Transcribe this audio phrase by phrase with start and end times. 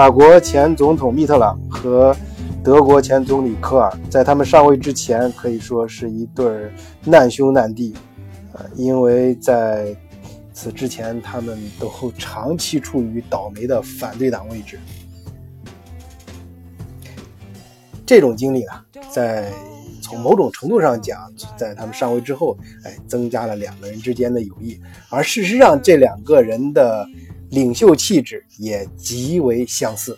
[0.00, 2.16] 法国前总统密特朗和
[2.64, 6.72] 德国前总理科尔在他们上位之前，可以说是一对
[7.04, 7.92] 难兄难弟，
[8.54, 9.94] 呃，因为在
[10.54, 14.80] 此之前，他们都长期处于倒霉的反对党位置。
[18.06, 19.52] 这种经历啊，在
[20.00, 24.80] 从某种程度上讲，在他们上位之后，哎，增加了两个人之间的友谊。
[25.10, 27.06] 而事实上，这两个人的
[27.50, 30.16] 领袖气质也极为相似。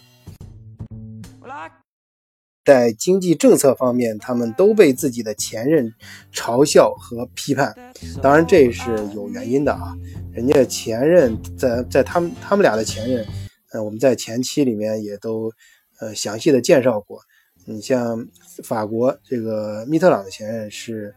[2.65, 5.93] 在经济政策方面，他们都被自己的前任
[6.33, 7.75] 嘲笑和批判。
[8.23, 9.97] 当然，这是有原因的啊。
[10.33, 13.27] 人家前任在在他们他们俩的前任，
[13.73, 15.51] 呃，我们在前期里面也都
[15.99, 17.21] 呃详细的介绍过。
[17.65, 18.25] 你像
[18.63, 21.13] 法国这个密特朗的前任是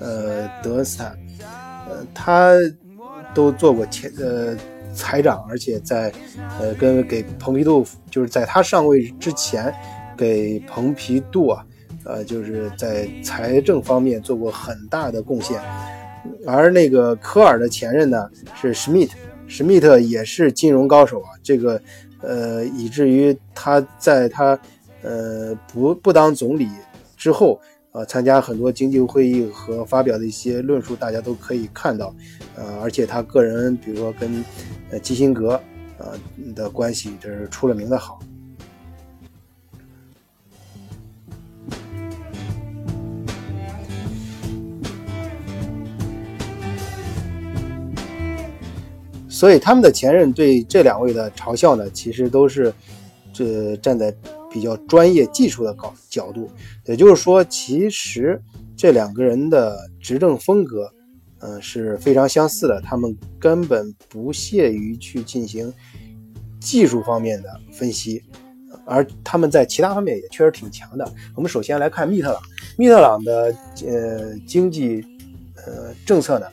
[0.00, 1.16] 呃德斯坦，
[1.88, 2.54] 呃，他
[3.32, 4.56] 都做过前呃
[4.94, 6.12] 财长，而且在
[6.60, 9.74] 呃跟给蓬皮杜就是在他上位之前。
[10.18, 11.64] 给蓬皮杜啊，
[12.02, 15.62] 呃，就是在财政方面做过很大的贡献，
[16.44, 18.28] 而那个科尔的前任呢
[18.60, 19.16] 是施密特，
[19.46, 21.80] 施密特也是金融高手啊，这个
[22.20, 24.58] 呃，以至于他在他
[25.02, 26.68] 呃不不当总理
[27.16, 27.60] 之后，
[27.92, 32.12] 呃，参加很多经济会议和发表的一些论述，大家都可以看到，
[32.56, 34.44] 呃，而且他个人，比如说跟
[34.90, 35.60] 呃基辛格
[35.98, 36.18] 呃
[36.54, 38.18] 的关系，这是出了名的好。
[49.28, 52.74] 所以他们的前任对这两位的嘲笑呢，其实都是
[53.32, 54.12] 这站在
[54.50, 56.50] 比较专业技术的角角度，
[56.86, 58.42] 也就是说，其实
[58.76, 60.92] 这两个人的执政风格，
[61.40, 62.80] 嗯，是非常相似的。
[62.80, 65.72] 他们根本不屑于去进行
[66.60, 68.22] 技术方面的分析，
[68.84, 71.10] 而他们在其他方面也确实挺强的。
[71.34, 72.42] 我们首先来看密特朗，
[72.76, 73.54] 密特朗的
[73.86, 75.04] 呃经济
[75.56, 76.46] 呃政策呢，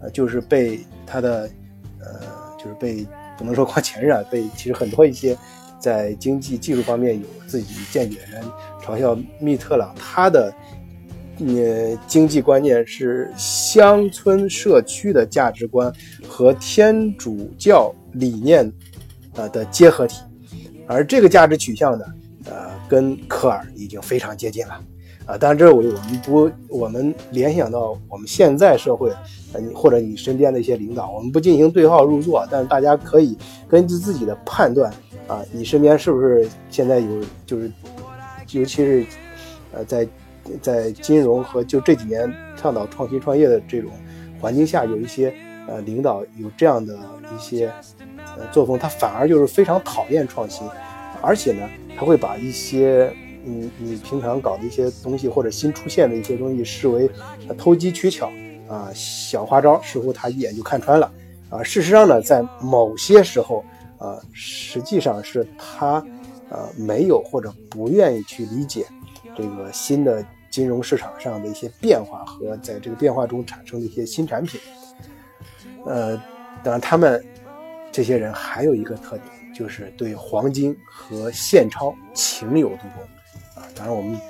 [0.00, 1.50] 呃就是被他的。
[2.02, 3.06] 呃，就是被
[3.36, 5.36] 不能说光前任啊，被其实很多一些
[5.78, 8.42] 在经济技术方面有自己见解的人
[8.82, 10.50] 嘲笑密特朗，他的
[11.46, 15.92] 呃经济观念是乡村社区的价值观
[16.28, 18.70] 和天主教理念
[19.34, 20.22] 呃的结合体，
[20.86, 22.04] 而这个价值取向呢，
[22.44, 24.80] 呃，跟科尔已经非常接近了。
[25.26, 29.10] 啊，当然，这我我们不，我们联想到我们现在社会，
[29.52, 34.92] 呃，你或者你身边的一些领导，我们不进行对号入座，但是大家可以根据自己的判断，
[35.28, 37.06] 啊，你身边是不是现在有，
[37.46, 37.70] 就是，
[38.50, 39.06] 尤其是，
[39.72, 40.08] 呃，在
[40.62, 43.90] 在金融和就这几年倡导创新创业的这种
[44.40, 45.34] 环境下，有一些
[45.66, 46.98] 呃领导有这样的
[47.34, 47.72] 一些
[48.36, 50.68] 呃作风，他反而就是非常讨厌创新，
[51.20, 53.12] 而且呢，他会把一些。
[53.42, 57.10] 嗯你平常搞的一些东西，或者新出现的一些东西，视为
[57.56, 58.30] 偷机取巧
[58.68, 61.10] 啊，小花招，似乎他一眼就看穿了
[61.48, 61.62] 啊。
[61.62, 63.64] 事实上呢，在某些时候
[63.96, 66.04] 啊，实际上是他
[66.50, 68.84] 呃没有或者不愿意去理解
[69.34, 74.60] 这个新的金融市场上的一些变化和在这个变化中产生的一些新产品。
[75.86, 76.16] 呃，
[76.62, 77.24] 当然，他们
[77.90, 83.02] 这些人还有一个特点，就是对黄金和现钞情有独钟
[83.54, 83.66] 啊。
[83.74, 84.20] 当然，我们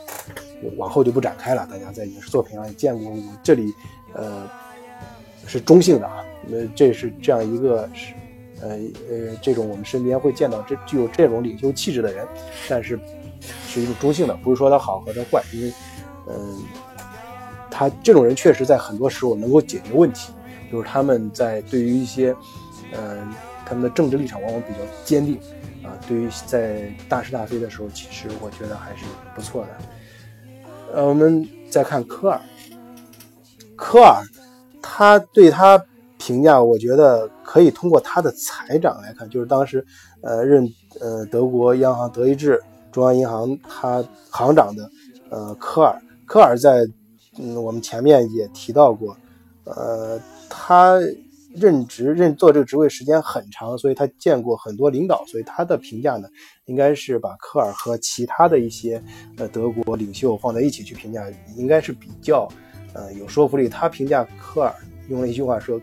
[0.76, 1.66] 往后就不展开了。
[1.70, 3.72] 大家在影视作品上也见过，我这里
[4.12, 4.48] 呃
[5.46, 6.24] 是中性的啊。
[6.46, 8.14] 那这是这样一个是
[8.62, 12.26] 呃呃这种我们身边会见到这具有这种领袖气质的人，
[12.68, 12.98] 但是
[13.66, 15.72] 是一种中性的，不是说他好或者坏，因为
[16.32, 16.58] 嗯
[17.70, 20.32] 他这种人确实在很多时候能够解决问题，
[20.70, 22.34] 就是他们在对于一些
[22.92, 23.32] 嗯
[23.64, 25.38] 他们的政治立场往往比较坚定。
[25.82, 29.68] 啊，对于在大是大非的时候，其实我觉得还是不错的。
[30.92, 32.38] 呃，我们再看科尔，
[33.76, 34.22] 科尔
[34.82, 35.82] 他对他
[36.18, 39.82] 评价，我觉得可以通过他的财长来看，就是当时
[40.20, 42.62] 呃任呃德国央行德意志
[42.92, 44.90] 中央银行他行长的
[45.30, 45.98] 呃科尔，
[46.30, 46.86] 科尔在
[47.40, 49.16] 嗯我们前面也提到过，
[49.64, 51.00] 呃他。
[51.52, 56.28] 任职任做这个职位时间很长，所以他见过很多领导，所以他的评价呢，
[56.66, 59.02] 应该是把科尔和其他的一些
[59.36, 62.48] 呃德国领袖放在一起去评价，应该是比较
[62.94, 63.68] 呃有说服力。
[63.68, 64.72] 他评价科尔
[65.08, 65.80] 用了一句话说，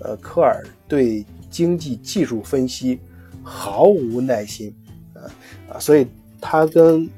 [0.00, 3.00] 呃，科尔对经济技术分析
[3.42, 4.70] 毫无耐心，
[5.14, 5.24] 啊
[5.72, 6.06] 啊，所以
[6.42, 7.08] 他跟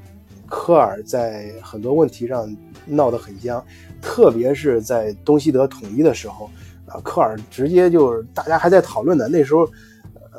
[0.54, 2.54] 科尔在很多问题上
[2.84, 3.64] 闹得很僵，
[4.02, 6.50] 特别是在东西德统一的时候。
[6.84, 9.26] 啊，科尔直接就是大家还在讨论呢。
[9.28, 9.66] 那时候，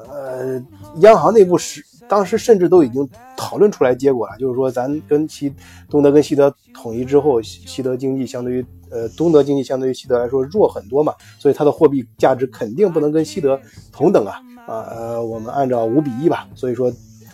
[0.08, 0.64] 呃，
[0.98, 5.52] 央行内部是当时甚至都已经讨论出来结果了，就是说咱跟西
[5.90, 13.60] 东德跟西德统一之后，西德经济相对于呃东德经济相对于西德来说弱很多嘛，所以它的货币价值肯定不能跟西德
[13.92, 14.36] 同等啊
[14.68, 16.94] 啊呃，我们按照五比一吧，所以说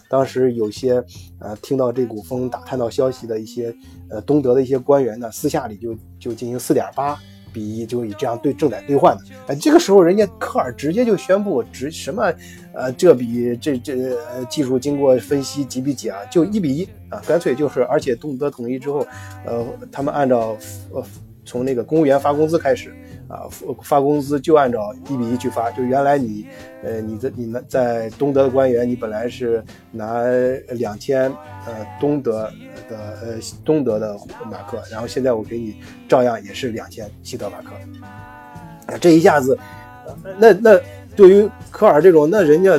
[0.10, 1.04] 当时有些
[1.40, 3.74] 呃听到这股风打探到消息的一些
[4.10, 7.18] 呃东德的一些官员呢，私下里就就进行四点八。
[7.52, 12.32] 比一就以这样对正在兑换的，哎，这个时候人家科尔直接就宣布直什么，
[12.76, 14.16] 呃，这笔这这
[14.46, 19.00] 技术经过分析几比几啊，就一比一啊，干脆就是，而且东德统一之后，
[19.48, 20.56] 呃，他们按照
[20.92, 21.04] 呃
[21.44, 22.94] 从那个公务员发工资开始。
[23.30, 26.46] 啊，发发工资就按照一比一去发，就原来你，
[26.84, 30.24] 呃，你的你们在东德的官员，你本来是拿
[30.72, 31.32] 两千，
[31.66, 32.52] 呃，东德
[32.90, 34.18] 的呃东德的
[34.50, 35.76] 马克，然后现在我给你
[36.08, 37.76] 照样也是两千西德马克，
[38.88, 39.58] 啊，这一下子，
[40.38, 40.80] 那那
[41.16, 42.78] 对于科尔这种，那人家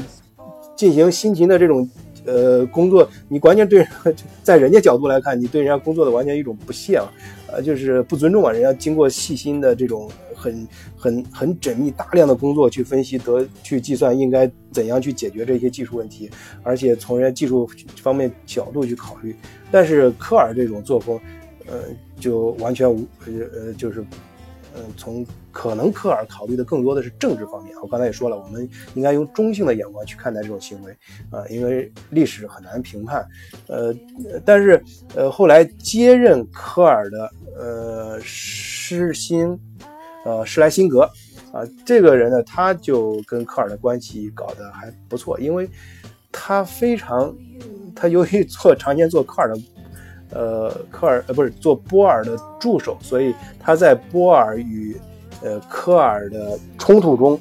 [0.74, 1.88] 进行辛勤的这种。
[2.26, 3.84] 呃，工作你关键对，
[4.42, 7.10] 在人家角度来看，你对人家工作的完全一种不屑啊，
[7.50, 8.52] 呃，就是不尊重啊。
[8.52, 10.08] 人家经过细心的这种
[10.40, 16.30] 很很很缜密大量的工作去分析得去计算应该怎样去解决这些技术问题，
[16.62, 19.36] 而且从人家技术方面角度去考虑。
[19.70, 21.20] 但是科尔这种作风，
[21.66, 21.84] 呃，
[22.18, 24.04] 就完全无呃呃就是。
[24.72, 27.74] 嗯，从可能科尔考虑的更多的是政治方面。
[27.82, 30.92] 我刚才也说了，我们应该用中性的眼光去看待这种行为
[31.28, 33.26] 啊，因为历史很难评判。
[33.66, 33.92] 呃，
[34.44, 34.80] 但是
[35.16, 39.58] 呃，后来接任科尔的呃施辛
[40.24, 41.02] 呃施莱辛格
[41.52, 45.68] 啊，这个人呢，他就跟科尔的关系搞得还不错，因为
[46.30, 47.34] 他非常
[47.94, 49.60] 他由于做常年做科尔的。
[50.32, 54.96] 呃，科尔呃不是做波尔的助手，所以他在波尔与
[55.42, 57.34] 呃科尔的冲突中，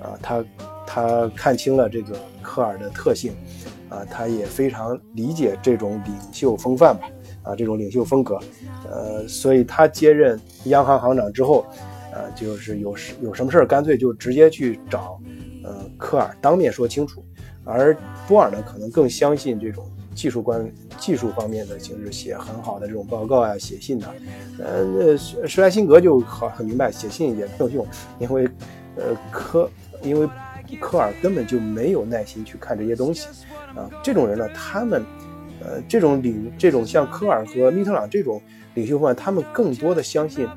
[0.00, 0.44] 啊，他
[0.86, 3.32] 他看清了这个科尔的特性，
[3.88, 7.08] 啊，他也非常理解这种领袖风范吧，
[7.42, 8.38] 啊，这种领袖风格，
[8.88, 11.66] 呃，所以他接任央行行长之后，
[12.16, 15.20] 呃，就是有事有什么事儿，干脆就直接去找
[15.62, 17.22] 呃科尔当面说清楚，
[17.64, 17.94] 而
[18.26, 19.86] 波尔呢，可能更相信这种。
[20.16, 20.66] 技术关
[20.98, 24.14] 技术方面的形式写很好的这种报告啊，写信的，
[24.58, 27.86] 呃，那施施莱辛格就好很明白，写信也没有用，
[28.18, 28.48] 因为，
[28.96, 29.70] 呃，科
[30.02, 30.26] 因为
[30.80, 33.28] 科尔根本就没有耐心去看这些东西，
[33.74, 35.04] 啊，这种人呢，他们，
[35.60, 38.40] 呃，这种领这种像科尔和密特朗这种
[38.72, 40.48] 领袖们，他们更多的相信，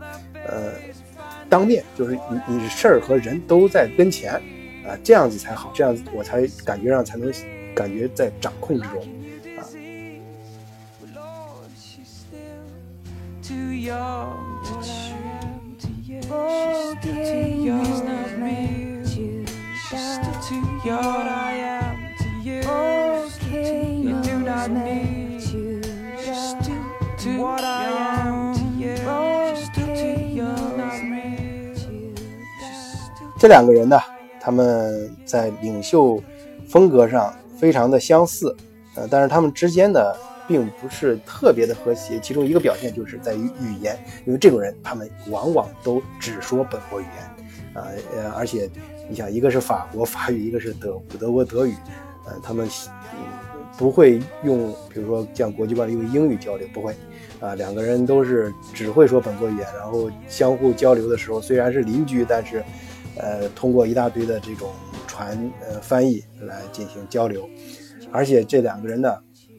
[0.48, 0.72] 呃，
[1.50, 4.34] 当面就是你你事儿和人都在跟前，
[4.86, 7.34] 啊，这样子才好，这样子我才感觉上才能
[7.74, 9.04] 感觉在掌控之中。
[33.40, 33.98] 这两个人呢，
[34.42, 36.22] 他们在领袖
[36.68, 38.54] 风格上非常的相似，
[38.96, 40.00] 呃，但是他们之间呢。
[40.50, 43.96] 并不是特别的和谐，其中一个表现就是在于语言，
[44.26, 47.88] 因为这种人他们往往都只说本国语言，啊
[48.18, 48.68] 呃，而且
[49.08, 51.76] 你想，一个是法国法语，一个是德德国德语，
[52.26, 52.68] 呃，他们
[53.78, 56.96] 不会用，比如说像国际惯用英语交流，不会，
[57.40, 62.64] 啊，两个人都是只会说本国语言，然后相互交流的时候虽然是邻居，但是，
[63.18, 64.72] 呃，通过一大堆的这种
[65.08, 67.50] 传呃翻译来进行交流，
[68.12, 69.10] 而且这两个人呢。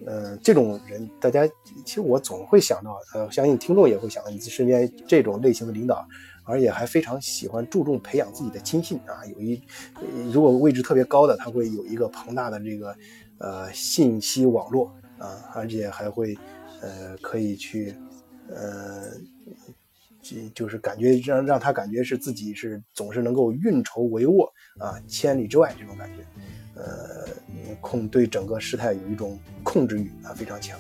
[0.07, 1.47] 呃，这种人，大家
[1.85, 6.09] 其实我总会想到，呃，相信听众也会想到，你身边这种类型的领导，
[6.43, 9.21] 而且还非常喜欢注重培养自己的亲信啊。
[9.27, 9.63] 有一，
[10.33, 12.97] 如果位置特别高的，他会有一个庞大的这个
[13.37, 16.35] 呃信息网络啊，而且还会
[16.81, 17.95] 呃可以去
[18.49, 19.03] 呃，
[20.55, 24.47] 就是感觉让让他感觉是自己是总是能够运筹帷幄
[24.79, 26.25] 啊，千里之外这种感觉。
[26.77, 27.27] 呃，
[27.81, 30.79] 控对整个事态有一种控制欲啊，非常强。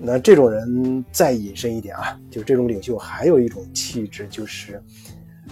[0.00, 4.82] 那这种人再引申一点啊，就这种领袖还有一种气质，就是，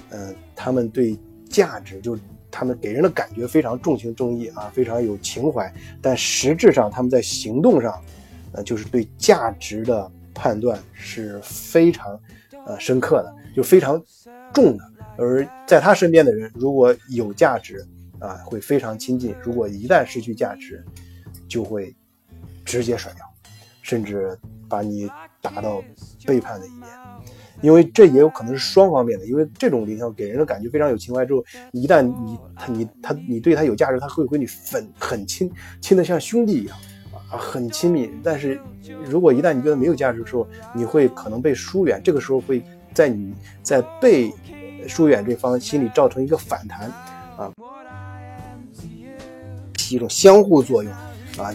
[0.08, 1.16] 呃，他们对
[1.48, 2.18] 价值，就
[2.50, 8.02] 他们给人的感觉非常重情重义啊，非常有情怀，但实质上他们在行动上，
[8.52, 12.20] 呃，就是对价值的判断是非常
[12.66, 14.00] 呃深刻的，就非常
[14.54, 14.84] 重的。
[15.16, 17.84] 而在他身边的人，如果有价值。
[18.18, 19.34] 啊，会非常亲近。
[19.42, 20.82] 如果一旦失去价值，
[21.46, 21.94] 就会
[22.64, 23.22] 直接甩掉，
[23.82, 24.34] 甚至
[24.70, 25.06] 把你
[25.42, 25.84] 打到
[26.24, 26.88] 背叛的一面。
[27.60, 31.26] 因为这也有可能是双方面的，因为这种领袖给人的感觉非常有情怀。
[31.26, 35.52] 之后，一旦你他你他你对他有价值，他会和你很很亲，
[35.82, 36.78] 亲的像兄弟一样
[37.30, 38.10] 啊，很亲密。
[38.22, 38.60] 但是
[39.04, 42.62] 如果一旦你觉得没有价值的时候，你会可能被疏远，这个时候会
[42.94, 44.32] 在你在被
[44.86, 46.90] 疏远这方心里造成一个反弹
[47.36, 47.52] 啊，
[49.76, 50.92] 起一种相互作用
[51.38, 51.54] 啊。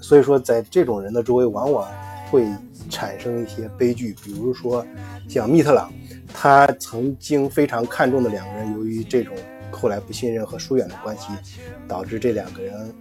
[0.00, 1.88] 所以说，在这种人的周围，往往
[2.30, 2.46] 会。
[2.90, 4.84] 产生一些悲剧，比如说
[5.26, 5.90] 像密特朗，
[6.34, 9.34] 他曾经非常看重的两个人，由于这种
[9.70, 11.28] 后来不信任和疏远的关系，
[11.88, 12.94] 导致这两个人，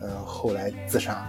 [0.00, 1.24] 嗯，后来自杀。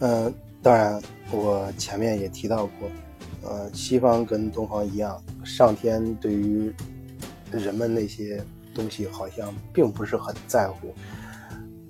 [0.00, 1.00] 嗯，当然，
[1.30, 2.90] 我前面也提到过，
[3.42, 6.72] 呃，西方跟东方一样，上天对于
[7.50, 10.94] 人们那些东西好像并不是很在乎，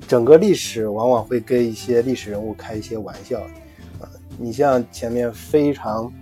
[0.06, 3.40] 整个历史往往会跟一些历史人物开一些玩笑，
[4.00, 4.06] 啊，
[4.38, 6.12] 你像前面非常，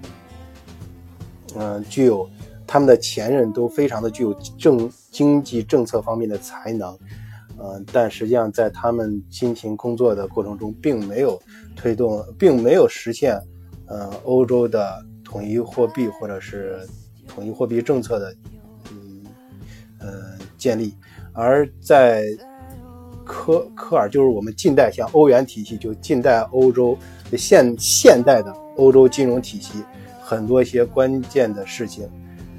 [1.55, 2.27] 嗯，具有
[2.67, 6.99] 他们的前任都非常的具有政经济政策方面的才能，
[7.65, 11.41] 嗯，但实际上在他们辛勤工作的过程中，并没有
[11.75, 13.41] 推动，并没有实现，
[13.87, 16.87] 呃，欧洲的统一货币或者是
[17.27, 18.35] 统一货币政策的。
[18.91, 19.25] 嗯
[20.01, 20.95] 呃，建立，
[21.33, 22.27] 而在
[23.25, 26.95] 科科尔就是我们近代像欧元体系，就近代欧洲
[27.39, 29.83] 现现代的欧洲金融体系，
[30.21, 32.07] 很多一些关键的事情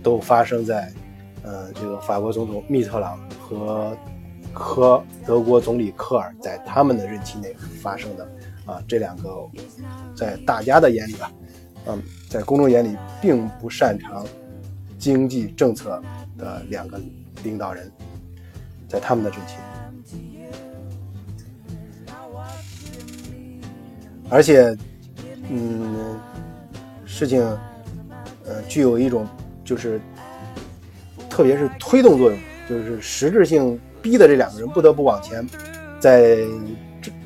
[0.01, 0.91] 都发生在
[1.43, 3.95] 呃这个法国总统密特朗和
[4.55, 8.27] 科德国总理科尔在他们的任期内发生的
[8.65, 9.29] 啊，这两个
[10.15, 11.31] 在大家的眼里吧，
[11.85, 14.25] 嗯，在公众眼里并不擅长
[14.97, 16.01] 经济政策
[16.37, 16.99] 的两个。
[17.43, 17.91] 领导人，
[18.87, 19.57] 在他们的任期，
[24.31, 24.75] 而且，
[25.47, 26.19] 嗯，
[27.05, 27.43] 事情，
[28.45, 29.27] 呃，具有一种
[29.63, 30.01] 就是，
[31.29, 35.43] 特别是推动作用，就是实质性逼的这两个人不得不往前，
[35.99, 36.37] 在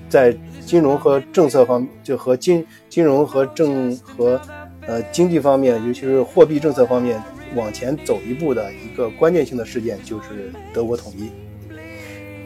[0.08, 0.34] 在
[0.66, 4.40] 金融和政策方，就和金金融和政和
[4.88, 7.22] 呃经济方面，尤其是货币政策方面。
[7.56, 11.32] 往前走一步的一个关键性的事件就是德国统一。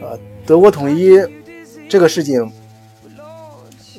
[0.00, 1.10] 呃，德国统一
[1.90, 2.50] 这个事情，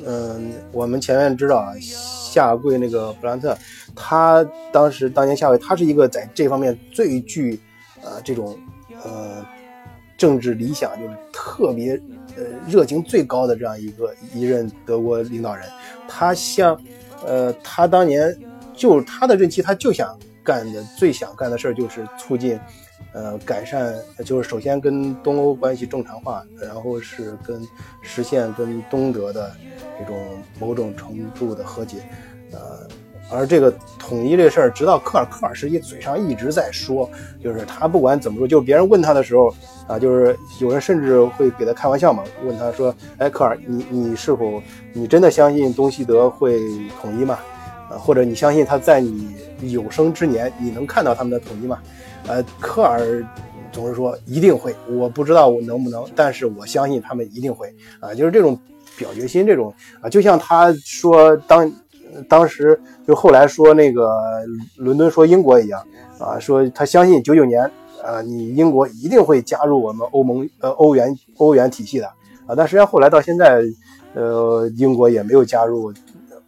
[0.04, 3.56] 嗯，我们前面知道啊，下跪那个布兰特，
[3.94, 7.60] 他当时当年下跪，他是一个在这方面最具
[8.02, 8.58] 呃这种
[9.04, 9.46] 呃
[10.16, 11.92] 政治理想，就是特别
[12.36, 15.66] 呃热情最高的这样一个一任德国领导人。
[16.08, 16.80] 他像
[17.26, 18.36] 呃他当年
[18.74, 20.18] 就他的任期，他就想。
[20.46, 22.56] 干的最想干的事儿就是促进，
[23.12, 23.92] 呃，改善，
[24.24, 27.60] 就是首先跟东欧关系正常化，然后是跟
[28.00, 29.52] 实现跟东德的
[29.98, 30.16] 这种
[30.60, 31.96] 某种程度的和解，
[32.52, 32.86] 呃，
[33.30, 37.08] 而这个统一这事儿，直到科尔，科尔实际嘴上一直在说，
[37.42, 39.52] 就是他不管怎么说，就是别人问他的时候
[39.88, 46.60] 啊，就是有人甚至会给他开玩笑嘛，问他说，哎，科尔，你你是否你真的相信东西德会
[47.00, 47.38] 统一吗？
[47.90, 51.78] 啊，或者你相信他在你有生之年你能看到他们的统一吗？
[52.26, 53.24] 呃，科尔
[53.70, 58.58] 总是说一定会，我不知道我能不能，但是我相信他们一定会啊，就是这种
[58.96, 61.70] 表决心，这种啊，就像他说当
[62.28, 64.10] 当时就后来说那个
[64.76, 65.86] 伦敦说英国一样
[66.18, 67.62] 啊，说他相信九九年
[68.04, 72.06] 啊，你英国一定会加入我们欧盟呃欧元欧元体系的
[72.46, 73.62] 啊，但实际上后来到现在，
[74.14, 75.92] 呃，英国也没有加入。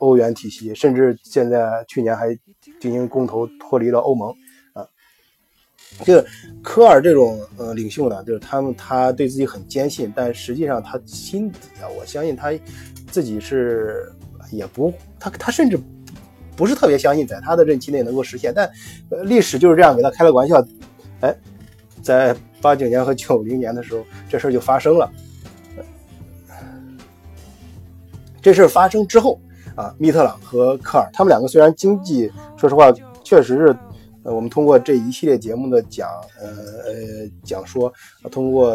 [0.00, 2.28] 欧元体系，甚至现在去年还
[2.80, 4.32] 进行公投脱离了欧盟
[4.72, 4.86] 啊。
[6.04, 6.24] 这个
[6.62, 12.52] 科尔这种呃领袖呢，就是他们他对自己很坚信，但实际上他心底啊，我相信他
[13.10, 14.08] 自己是
[14.50, 15.78] 也不他他甚至
[16.56, 18.52] 不是特别相信在他的任期内能够实现。
[18.54, 18.70] 但
[19.24, 20.64] 历史就是这样给他开了个玩笑，
[21.20, 21.34] 哎，
[22.02, 25.10] 在八九年和九零年的时候，这事儿就发生了。
[28.40, 29.40] 这事儿发生之后。
[29.74, 32.90] 啊，密特朗和科尔，他们两个虽然经济，说实话，
[33.22, 33.76] 确实是，
[34.24, 36.08] 呃，我们通过这一系列节目的讲，
[36.40, 37.92] 呃呃讲说，
[38.28, 38.70] 通过，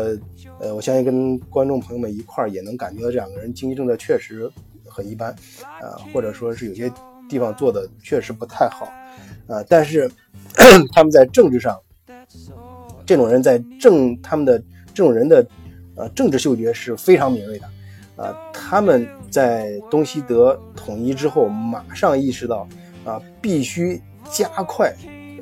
[0.61, 4.49] 呃，我相信跟观众朋友们一块儿也能感觉到这两个人经济政策确实
[4.93, 5.31] 很一般，
[5.81, 6.91] 啊，或者说是有些
[7.27, 8.85] 地方做的确实不太好，
[9.47, 10.09] 啊，但是
[10.93, 11.77] 他们在政治上，
[13.05, 14.57] 这种人在政，他们的
[14.93, 15.45] 这种人的，
[15.95, 17.67] 呃，政治嗅觉是非常敏锐的。
[18.15, 22.67] 啊，他们在东西德统一之后，马上意识到，
[23.03, 24.93] 啊，必须加快，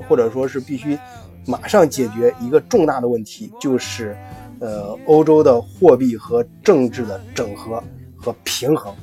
[0.08, 0.98] 或者说是必须
[1.46, 4.16] 马上解决一个重大的问题，就是，
[4.62, 7.84] 呃欧洲的货币和政治的整合
[8.16, 8.96] 和平衡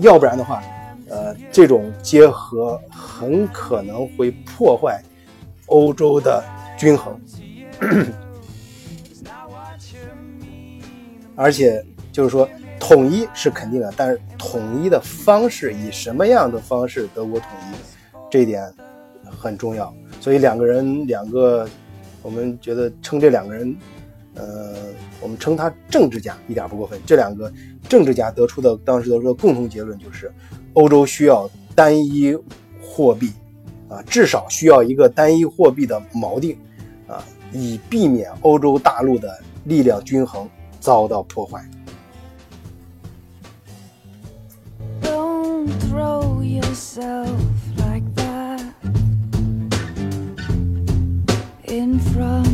[0.00, 0.62] 要不然的话，
[1.08, 5.02] 呃，这种结合很可能会破坏
[5.66, 6.42] 欧洲的
[6.76, 7.20] 均衡，
[11.34, 17.76] 而且就是说统一是肯定的，但是统一的方式以什么样的方式德国统一，
[18.30, 18.62] 这一点
[19.30, 19.92] 很重要。
[20.20, 21.68] 所以两个人，两个
[22.22, 23.76] 我们觉得称这两个人，
[24.36, 24.76] 呃，
[25.20, 27.00] 我们称他政治家一点不过分。
[27.04, 27.52] 这两个
[27.88, 30.32] 政治家得出的当时得出的共同结论就是，
[30.74, 32.36] 欧洲需要单一
[32.80, 33.32] 货币，
[33.88, 36.56] 啊，至少需要一个单一货币的锚定，
[37.08, 40.48] 啊，以避免欧洲大陆的力量均衡
[40.80, 41.64] 遭到破坏。
[46.42, 47.40] yourself
[47.76, 48.62] like that
[51.64, 52.45] in front